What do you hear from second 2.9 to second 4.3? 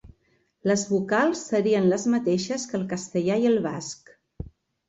castellà i el basc.